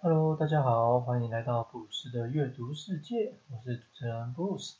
[0.00, 4.76] Hello，大家好，欢迎来到布鲁斯的阅读世界，我是主持人布鲁斯。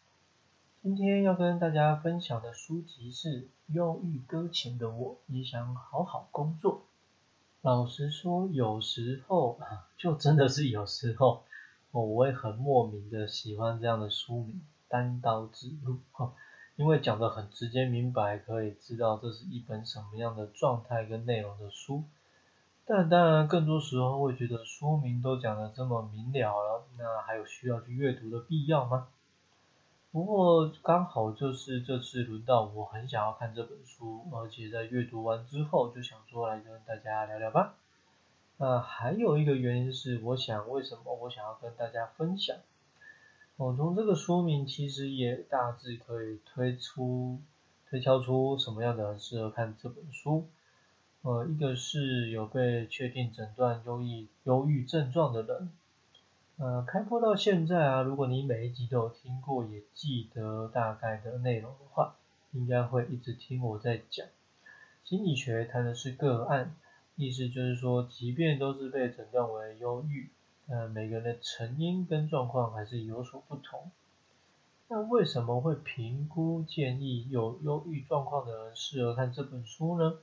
[0.81, 6.75] 今天要跟大家分享的书籍是《忧郁搁浅的我也想好好工作》。
[7.63, 9.59] 老实说，有时候
[9.97, 11.43] 就真的是有时候，
[11.91, 14.55] 我会很莫名的喜欢这样的书名
[14.87, 15.99] 《单刀直入》，
[16.77, 22.05] 因为讲的很直接明白，可以知道这是一本什么样的状态跟内容的书。
[22.91, 29.09] 但当然，更多时候会觉得书名都讲的这么明了了，那还有需要去阅读的必要吗？
[30.11, 37.75] 不过刚好就是这次轮到我很想要看这本书，而且在阅读完之后就想说来跟大家聊聊吧。
[38.57, 42.57] 那还有一个原因是，我想为什么我想要跟大家分享？
[43.59, 47.39] 我从这个书名其实也大致可以推出、
[47.91, 50.49] 推敲出什么样的人适合看这本书。
[51.23, 55.71] 呃，一个是有被确定诊断忧郁忧郁症状的人。
[56.57, 62.17] 呃，开播到现在啊，如果你每一集都有听过，也记得大概的内容的话，
[62.53, 64.27] 应该会一直听我在讲。
[65.05, 66.75] 心理学谈的是个案，
[67.17, 70.31] 意思就是说，即便都是被诊断为忧郁，
[70.69, 73.91] 呃，每个人的成因跟状况还是有所不同。
[74.89, 80.19] 那为什么会评估建议有忧郁状况的人适合看这本书呢？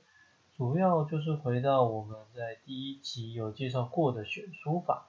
[0.56, 5.08] 主要就是回到我们在第一集有介绍过的选书法。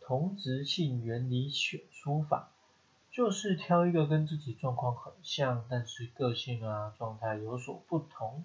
[0.00, 2.48] 同质性原理选书法，
[3.10, 8.42] 就是挑一个跟自己状况很像，但是个性啊状态有所不同。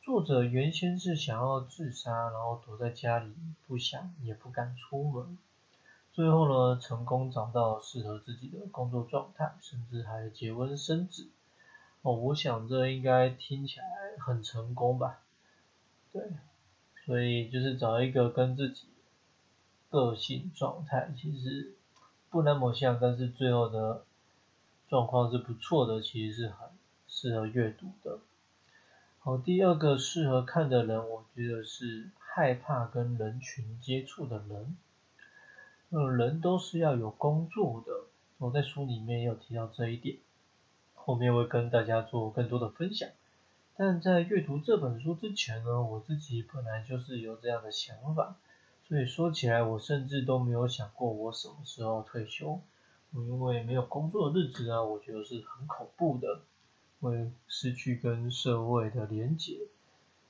[0.00, 3.34] 作者原先是想要自杀，然后躲在家里，
[3.66, 5.36] 不想也不敢出门。
[6.12, 11.26] 最后呢，成功找到适合自己的工作状态，甚至还结婚生子。
[12.02, 13.86] 哦，我想这应该听起来
[14.20, 15.18] 很成功吧？
[16.12, 16.22] 对，
[17.04, 18.86] 所以就是找一个跟自己。
[19.90, 21.74] 个性状态其实
[22.30, 24.06] 不那么像，但是最后的
[24.88, 26.70] 状况是不错的，其实是很
[27.06, 28.18] 适合阅读的。
[29.18, 34.74] 好，第二个适合看的人，我觉得是害怕跟人群接触的人。
[35.90, 37.92] 呃，人都是要有工作的，
[38.38, 40.16] 我在书里面也有提到这一点，
[40.94, 43.10] 后面会跟大家做更多的分享。
[43.76, 48.36] 但在阅读这本书之前呢，我自己本来就是有这样的想法。
[48.86, 52.60] 所以说起来，我甚至都没有想过我什么时候退休。
[53.14, 56.42] 我因为没有工作的日子啊，我觉得是很恐怖的，
[57.00, 59.60] 会失去跟社会的连结。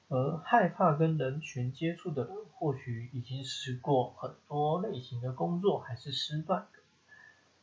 [0.08, 6.78] 而害怕跟人群接触的人，或许已经试过很多类型的工作，还是失败的。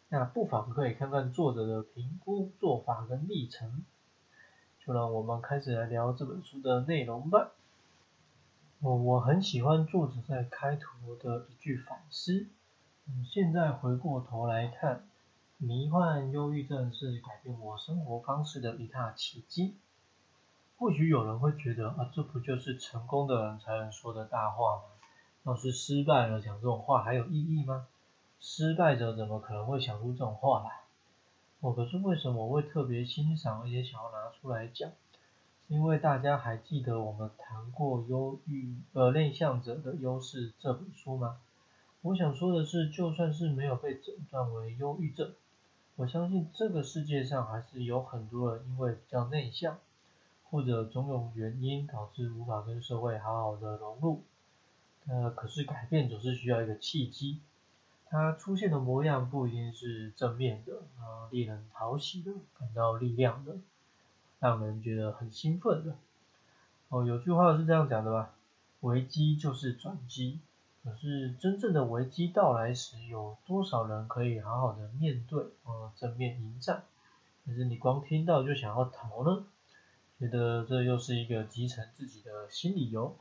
[0.09, 3.85] 那不妨可以看看作者的评估做法跟历程。
[4.89, 7.51] 就让我们开始来聊这本书的内容吧。
[8.79, 12.47] 我我很喜欢作者在开头的一句反思。
[13.05, 15.07] 嗯，现在回过头来看，
[15.59, 19.75] 迷幻忧郁症是改变我生活方式的一大奇迹。
[20.79, 24.81] 或许有人会觉得啊，这不就是成功的人才能说的大话吗？
[25.43, 27.85] 要是失败了讲这种话还有意义吗？
[28.39, 30.71] 失败者怎么可能会想出这种话来？
[31.61, 34.91] 哦，可是为什么我会特别欣赏而且想要拿出来讲？
[35.67, 41.37] 因为大家还记得我们谈过忧郁呃内向者的优势这本书吗？
[42.01, 45.33] 我想说的是，就算是没有被诊断为忧郁症，
[45.97, 49.77] 我相信这个世界上还是有很多人因为比较内向，
[50.49, 54.23] 或者种种原因导致无法跟社会好好的融入。
[55.07, 57.41] 呃，可是改变总是需要一个契机，
[58.09, 63.57] 它出现的模样不一定是正面的啊，令人讨喜的，感到力量的。
[64.39, 65.95] 让人觉得很兴奋的
[66.87, 68.33] 哦，有句话是这样讲的吧？
[68.79, 70.39] 危机就是转机。
[70.81, 76.83] 可是真正的危机到来时，有多少人可以好好的面对，呃，正面迎战？
[77.45, 79.45] 可是你光听到就想要逃呢？
[80.17, 83.15] 觉得这又是一个集成自己的新理由。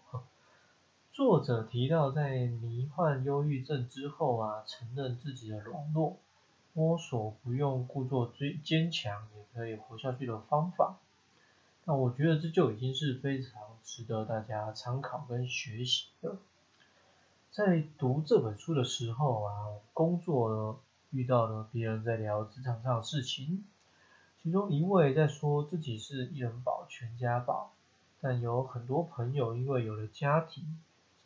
[1.19, 6.17] 作者提到，在罹患忧郁症之后啊，承认自己的软弱，
[6.75, 11.01] 摸索不用故作最坚强也可以活下去的方法。
[11.87, 13.51] 那我觉得这就已经是非常
[13.83, 16.37] 值得大家参考跟学习的。
[17.51, 19.53] 在读这本书的时候啊，
[19.93, 20.81] 工作
[21.11, 23.65] 遇到了别人在聊职场上的事情，
[24.41, 27.73] 其中一位在说自己是一人保全家保，
[28.21, 30.79] 但有很多朋友因为有了家庭，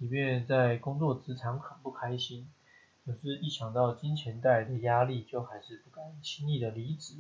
[0.03, 2.49] 即便在工作职场很不开心，
[3.07, 7.15] 可是一想到金钱带来的压力，就还是不敢轻易的离职。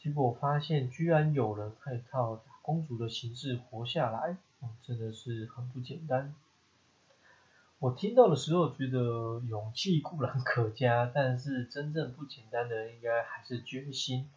[0.00, 4.36] 结果发现，居然有人可以靠打工族的形式活下来，
[4.82, 6.34] 真的是很不简单。
[7.78, 14.28] 我听到的时候觉得勇气固然可嘉，但是真正不简单的应该还是决心。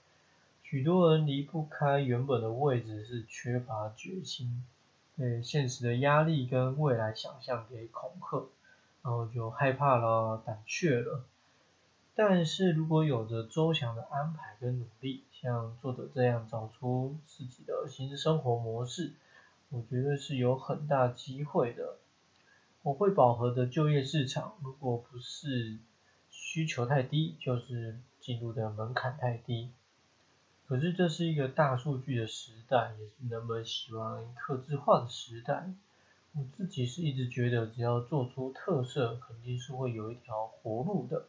[0.61, 4.63] 许多人离不开原本的位置，是缺乏决心，
[5.21, 8.49] 被现实的压力跟未来想象给恐吓，
[9.03, 11.23] 然后就害怕了、胆怯了。
[12.15, 19.13] 但是如果有着周详的安排跟努力，像作者这样找出自己的新生活模式，
[19.69, 21.97] 我觉得是有很大机会的。
[22.81, 25.77] 我会饱和的就业市场，如果不是
[26.31, 29.69] 需求太低，就是进入的门槛太低。
[30.71, 35.69] 可是这是一个大数据的时代，也是人们喜欢刻字化的时代。
[36.31, 41.25] 我自己是一直觉得，只要做出特色，肯定是会有一条活路的。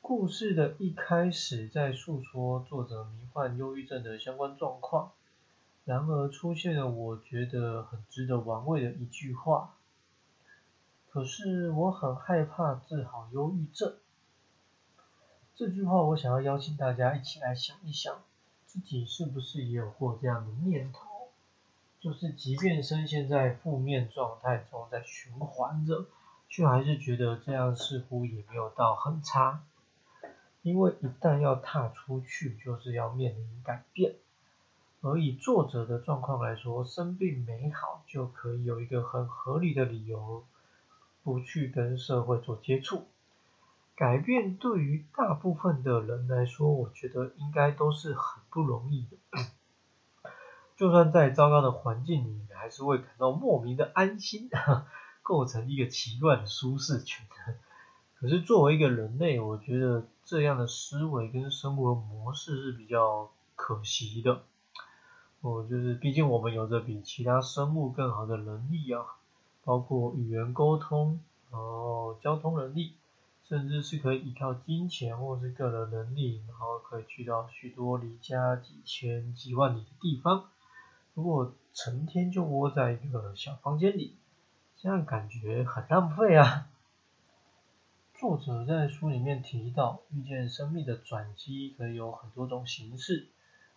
[0.00, 5.10] 故事的一开始在诉说作者迷幻忧郁症的相关状况。
[5.84, 9.74] 然而出现了我觉得很值得玩味的一句话。
[11.10, 13.96] 可是我很害怕治好忧郁症。
[15.56, 18.22] 这句话我想要邀请大家一起来想一想，
[18.66, 21.28] 自己是不是也有过这样的念头？
[22.00, 26.06] 就是即便深陷在负面状态中在循环着，
[26.48, 29.62] 却还是觉得这样似乎也没有到很差。
[30.62, 34.16] 因为一旦要踏出去，就是要面临改变。
[35.02, 40.42] 而以作者的状况来说，生病没好就可以有一个很合理的理由，
[41.22, 43.06] 不去跟社会做接触。
[43.96, 49.16] 改变对于大部分的人来说，我觉得应该都是很不容易的。
[50.76, 54.50] 就算在糟糕的环境里，你还是会感到莫名的安心，
[55.22, 57.24] 构成一个奇怪的舒适圈。
[58.18, 64.42] 可是作为一个人类，我觉得这样的思维跟生活模式是比较可惜的。
[65.42, 69.04] 哦，就是毕竟我们有着比其他生物更好的能力啊，
[69.62, 71.20] 包括语言沟通，
[71.52, 72.94] 然后交通能力，
[73.48, 80.48] 甚至是可以依靠金钱或是个人能力，然后可以去到许多离家几千几万里的地方。
[81.12, 84.16] 如果成天就窝在一个小房间里，
[84.76, 86.68] 这样感觉很浪费啊。
[88.14, 93.28] 作者在书里面提到，遇见生命的转机可以有很多种形式。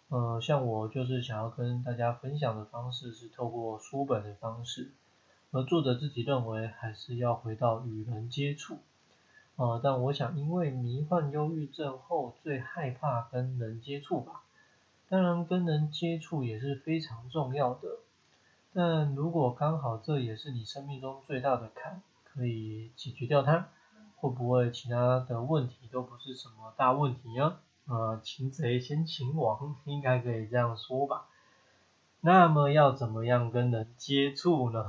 [0.08, 4.94] 呃，像我就是想要跟大家分享的方式是透过书本的方式，
[5.52, 8.80] 而作者自己认为还是要回到与人接触。
[9.57, 14.44] 呃，但我想因为迷幻忧郁症后最害怕跟人接触吧，
[15.09, 17.89] 当然跟人接触也是非常重要的，
[18.71, 23.69] 但如果刚好这也是你生命中最大的坎，可以解决掉它，
[24.18, 27.59] 会不会其他的问题都不是什么大问题啊？
[27.88, 31.25] 呃，擒贼先擒王，应该可以这样说吧。
[32.21, 34.86] 那么要怎么样跟人接触呢？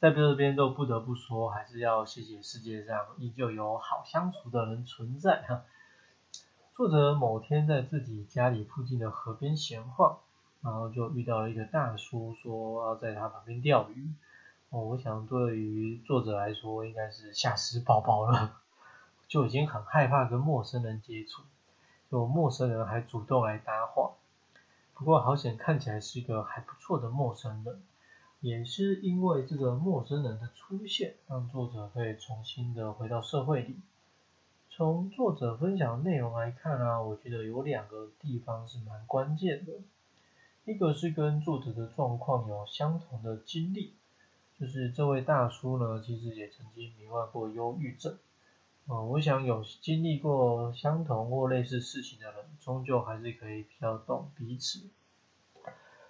[0.00, 5.64] 在这边都不得不说，还是要谢谢世界上依旧有好相处的人存在哈。
[6.76, 10.20] 作者某天在自己家里附近的河边闲晃，
[10.62, 14.08] 然后就遇到了一个大叔，说要在他旁边钓鱼。
[14.70, 18.60] 哦，我想对于作者来说，应该是吓死宝宝了。
[19.26, 21.42] 就已经很害怕跟陌生人接触，
[22.08, 24.12] 就陌生人还主动来搭话。
[24.94, 27.82] 不过好险看起来是一个还不错的陌生人，
[28.40, 33.76] 也是因为这个陌生人的出现，让作者可以重新的回到社会里。
[34.70, 39.72] 从作者分享的内容来看啊，我觉得有两个地方是蛮关键的，
[40.64, 43.94] 一个是跟作者的状况有相同的经历，
[44.60, 48.16] 就是这位大叔呢，其实也曾经罹患过忧郁症。
[48.86, 54.86] 哦，我想有经历过相同或类似事情的人，终究还是可以比较懂彼此。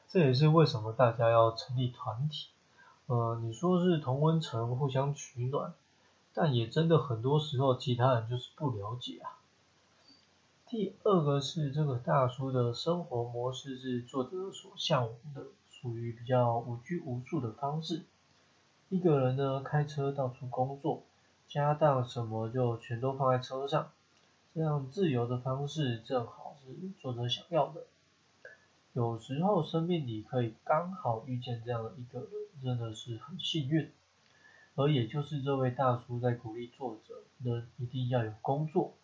[0.09, 2.49] 这也是为什么大家要成立团体。
[3.07, 5.75] 呃，你说是同温层互相取暖，
[6.33, 9.37] 但也真的很多时候其他人就是不了解啊。
[10.67, 18.05] 第二个是这个大叔的生活模式是作者所向往的，属于比较无拘无束的方式。
[18.89, 21.03] 一个人呢，开车到处工作。
[21.49, 23.91] 家当什么就全都放在车上，
[24.55, 27.87] 这样自由的方式正好是作者想要的。
[28.93, 32.31] 有时候生命里可以刚好遇见这样的一个人，
[32.63, 33.93] 真的是很幸运。
[34.75, 38.95] 而也就是这位大叔在鼓励作者，人一定要有工作。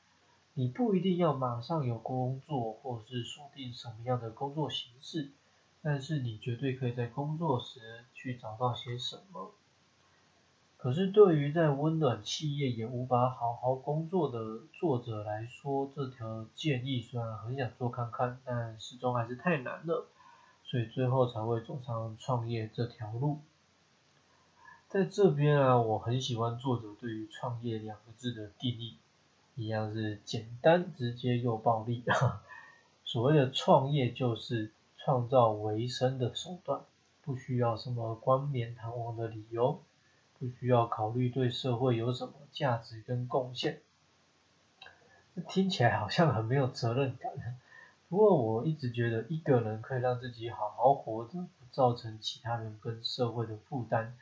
[0.55, 5.33] 你不一定要马上有工作，或者是锁定什么样的工作形式，
[5.83, 7.81] 但是你绝对可以在工作时
[8.15, 9.53] 去找到些什么。
[10.85, 20.05] 可是对于在温暖企业也无法好好工作的作者来说，这条建议虽然很想做看看，但始终还是太难了，
[20.63, 23.39] 所以最后才会走上创业这条路。
[24.91, 28.99] 在这边啊，我很喜欢作者对于创业两个字的定义，
[29.55, 32.05] 一样是简单直接又暴力。
[33.07, 36.83] 所谓的创业就是创造维生的手段，
[37.23, 39.81] 不需要什么冠冕堂皇的理由，
[40.39, 43.81] 不需要考虑对社会有什么价值跟贡献。
[45.49, 47.33] 听起来好像很没有责任感。
[48.09, 54.17] 不过我一直觉得一个人可以让自己好好活着，不造成其他人跟社会的负担。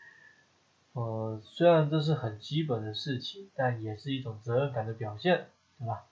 [0.95, 6.05] 呃，虽然这是很基本的事情，但也是一种责任感的表现，对吧？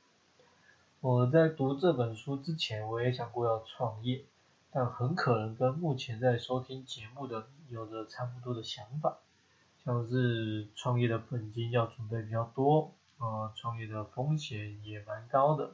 [1.01, 4.25] 我在读这本书之前，我也想过要创业，
[4.71, 9.19] 但很可能跟目前在收听节目的有着差不多的想法，
[9.85, 15.73] 像是创业的本金要准备比较多，呃，创业的风险也蛮高的。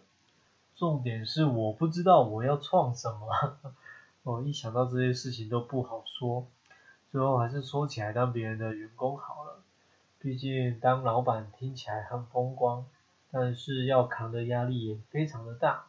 [0.76, 3.58] 重点是我不知道我要创什么，
[4.22, 6.46] 我一想到这些事情都不好说，
[7.10, 9.60] 最后还是说起来当别人的员工好了，
[10.20, 12.84] 毕竟当老板听起来很风光，
[13.30, 15.86] 但是要扛的压力也非常的大。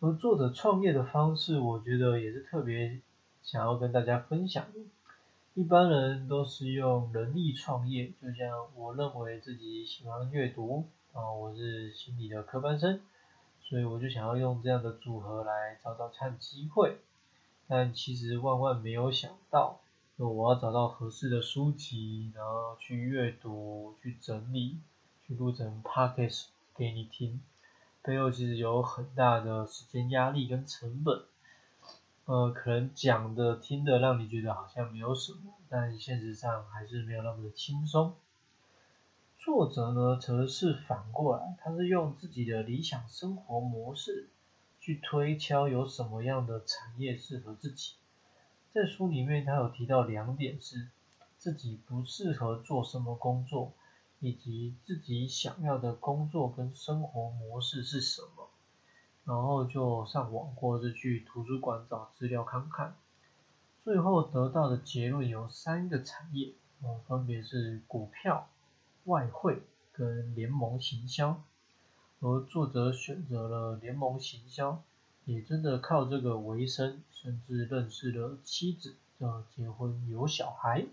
[0.00, 3.00] 而作者创业的方式，我觉得也是特别
[3.42, 4.80] 想要跟大家分享的。
[5.58, 13.00] 一般人都是用人力创业，就像我认为自己喜欢阅读，啊，我是心理的科班生。
[13.60, 16.98] 所以我就想要用这样的组合来找找看机会，
[17.66, 19.80] 但其实万万没有想到，
[20.16, 24.76] 我要找到合适的书籍，然后去阅读、去整理、
[25.26, 26.44] 去录成 podcast
[26.76, 27.40] 给你听，
[28.02, 31.24] 背后其实有很大的时间压力跟成本。
[32.28, 38.16] 呃，可能讲的、听的让你觉得好像没有什么，但现实上还是没有那么的轻松。
[39.38, 44.28] 作者呢，则是反过来，他是用自己的理想生活模式
[44.78, 47.94] 去推敲有什么样的产业适合自己。
[48.74, 50.90] 在书里面，他有提到两点是
[51.38, 53.72] 自己不适合做什么工作，
[54.20, 58.50] 以及自己想要的工作跟生活模式是什么。
[59.28, 62.96] 然后就上网或者去图书馆找资料看看，
[63.84, 68.48] 最后得到的结论有三个产业，哦，分别是股票。
[69.04, 71.42] 外汇跟联盟行销，
[72.20, 74.82] 而作者选择了联盟行销，
[75.24, 80.86] 也真的靠这个为生，甚至认识了妻子，要结婚有小孩。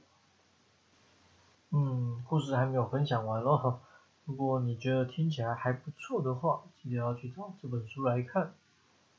[1.72, 3.80] 嗯，故事还没有分享完哦。
[4.25, 8.53] 如果你觉得听起来还不错的话，记得要去找这本书来看。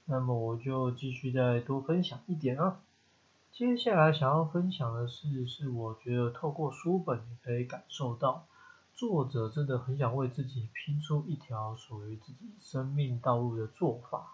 [0.07, 2.81] 那么我就继续再多分享一点啊。
[3.53, 8.47] 接下来想要分享的是，是我觉得透过书本你可以感受到。
[8.95, 14.33] 作者真的很想为自己拼出一条属于自己生命道路的做法。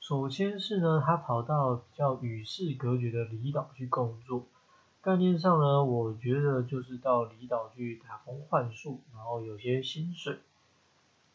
[0.00, 4.46] 首先是呢，他跑到比较与世隔绝的离岛去工作。
[5.02, 10.38] 概念上呢，我觉得就是到离岛去打工换宿，然后有些薪水。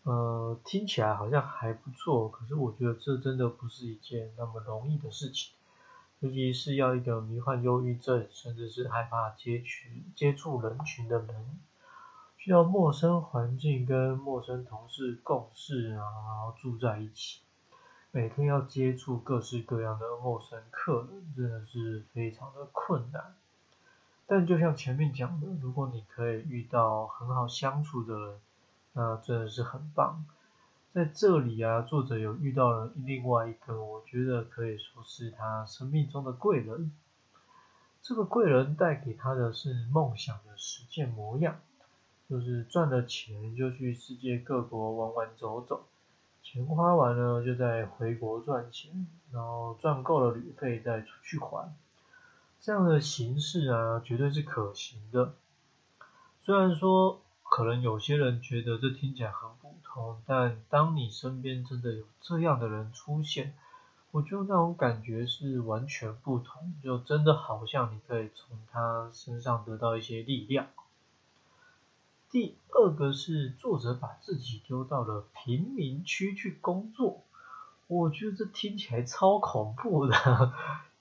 [0.04, 5.52] 呃，听起来好像还不错，可是我觉得这真的不是一件那么容易的事情，
[6.22, 11.60] 尤其是要一个迷幻忧郁症，甚至是害怕接触接触人群的人。
[12.38, 17.42] 需要陌生环境跟陌生同事共事啊，然后住在一起，
[18.12, 23.36] 每天要接触各式各样的陌生客人，真的是非常的困难。
[24.28, 28.40] 但就像前面讲的，如果你可以遇到很好相处的人，
[28.94, 30.26] 那真的是很棒。
[30.94, 36.92] 在这里啊，作者有遇到了另外一个，我觉得可以说是他生命中的贵人。
[38.02, 41.60] 这个贵人带给他的是梦想的实践模样。
[42.30, 45.86] 就是赚了钱就去世界各国玩玩走走，
[46.44, 51.74] 钱花完了就再回国赚钱，然后赚够了旅费再出去还，
[52.68, 55.36] 这样的形式啊绝对是可行的。
[56.44, 63.54] 虽然说可能有些人觉得这听起来很普通，但当你身边真的有这样的人出现，
[64.12, 70.68] 我觉得那种感觉是完全不同，就真的好像你可以从他身上得到一些力量。
[72.30, 77.24] 第二个是作者把自己丢到了贫民区去工作，
[77.88, 80.52] 我觉得这听起来超恐怖的，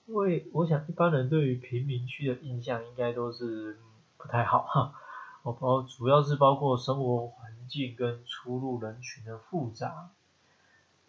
[0.06, 3.76] 因为我想一般人对于贫民区的印象应该都是
[4.16, 4.94] 不太好哈，
[5.42, 10.10] 我包主要是包括生活环境跟出入人群的复杂，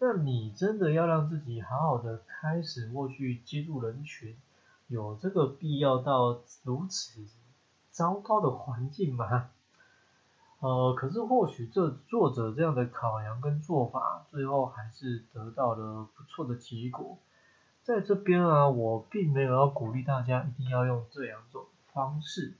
[0.00, 4.36] 那你真的要让自己好好的开始或去接触人群，
[4.88, 7.24] 有这个必要到如此
[7.92, 9.50] 糟糕的环境吗？
[10.58, 17.16] 呃，可是或许这作者这样的考量跟做法，最后还是得到了不错的结果。
[17.88, 22.52] 在这边啊，我并没有要鼓励大家一定要用这两种方式，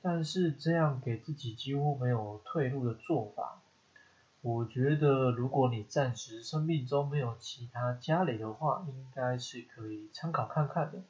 [0.00, 3.60] 但是这样给自己几乎没有退路的做法，
[4.42, 11.02] 我觉得如果你暂时生命中没有其他家累的话，应该是可以参考看看的。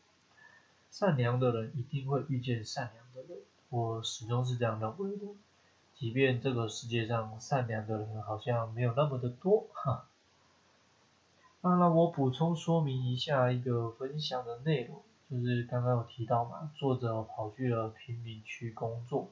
[0.90, 5.26] 善良的人一定会遇见善良的人，我始终是这样认为的。
[5.94, 10.06] 即便这个世界上善良的人好像没有那么的多，哈。
[11.62, 19.28] 那让我补充说明一下一个分享的内容，就是刚刚有提到嘛，作者跑去了贫民区工作，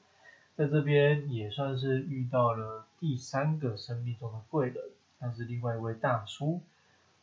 [0.55, 4.77] 在这边也算是遇到了第三个生命中的贵人，
[5.21, 6.61] 那是另外一位大叔，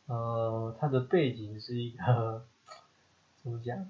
[0.06, 2.44] 呃，他的背景是一个
[3.42, 3.88] 怎么讲？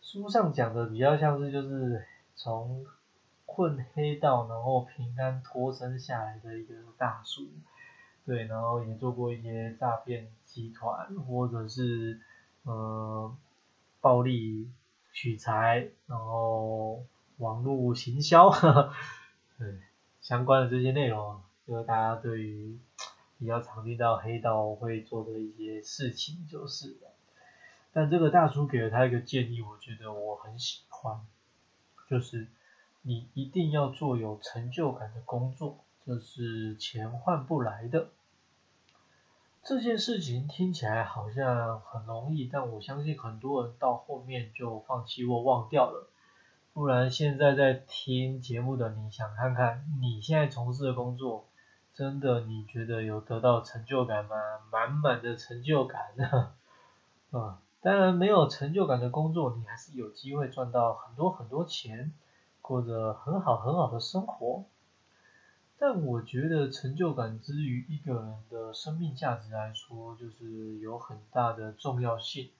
[0.00, 2.02] 书上讲的比较像是就是
[2.34, 2.86] 从
[3.44, 7.42] 混黑道然后平安脱身下来的一个大叔。
[8.28, 12.20] 对，然后也做过一些诈骗集团，或者是
[12.64, 13.34] 呃
[14.02, 14.70] 暴力
[15.14, 17.02] 取财，然后
[17.38, 18.50] 网络行销，
[19.58, 19.78] 对
[20.20, 22.78] 相关的这些内容，就是大家对于
[23.38, 27.10] 比较常听到黑道会做的一些事情就是了。
[27.94, 31.18] 但这个大叔给了他一个建议，我觉得我很喜欢，
[32.10, 32.46] 就是
[33.00, 38.10] 你一定要做有成就感的工作，这是钱换不来的。
[39.62, 46.08] 这件事情听起来好像很容易，但我相信很多人到后面就放弃或忘掉了。
[46.72, 51.44] 不然现在在听节目的你想看看，你现在从事的工作，
[51.92, 54.36] 真的你觉得有得到成就感吗？
[54.70, 56.52] 满满的成就感呢？
[57.32, 62.12] 啊， 当然没有成就感的工作，你还是有机会赚到很多很多钱，
[62.62, 64.64] 过着很好很好的生活。
[65.80, 72.50] 但我觉得成就感之于一个人的生命价值来说，就是有很大的重要性。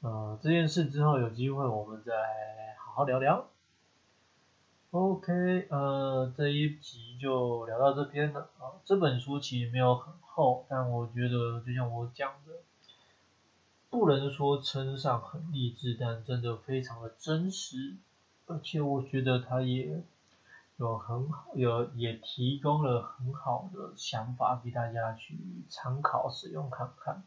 [0.00, 2.12] 呃，这件事之后有机会我们再
[2.78, 3.48] 好好聊聊。
[4.92, 8.48] OK，呃，这一集就聊到这边了。
[8.58, 12.52] 啊，这本书其实没有很厚，但我觉得就像我讲的，
[13.90, 17.96] 不能说称上很励志，但真的非常的真实，
[18.46, 20.04] 而且我觉得它也。
[20.80, 25.36] 有很好，有也提供了很好的想法给大家去
[25.68, 27.22] 参考使用看看。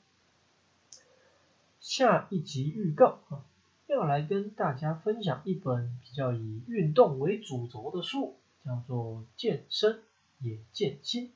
[1.80, 3.46] 下一集预告啊，
[3.86, 10.02] 要来跟大家分享一本比较以运动为主轴的书，叫做《健身
[10.40, 11.28] 也健心》。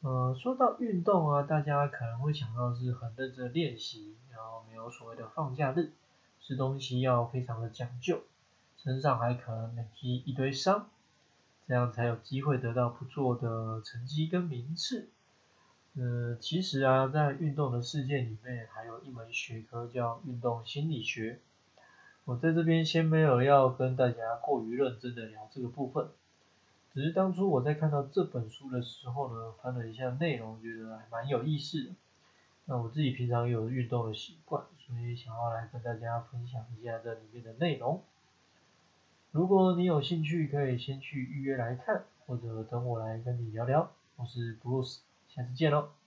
[0.00, 5.92] 呃，说到运动啊，大家可能会想到是很认真练习，然后没有所谓的放假日，
[6.40, 8.22] 吃东西要非常的讲究，
[8.78, 10.88] 身上还可能累积一堆伤。
[11.70, 15.08] 这样才有机会得到不错的成绩跟名次。
[15.94, 21.38] 呃，其实啊，在运动的世界里面，还有一门学科叫运动心理学。
[22.24, 26.08] 我在这边先没有要跟大家过于认真的聊这个部分，
[26.92, 31.90] 只是当初我在看到这本书的时候呢，翻了一下内容，觉得还蛮有意思的。
[32.64, 38.02] 那我自己平常有运动的习惯，所以想要来跟大家分享一下这里面的内容。
[39.32, 43.92] 如果你有兴趣，可以先去预约来看，或者等我来跟你聊聊。
[44.16, 45.99] 我是 Bruce，下次见喽。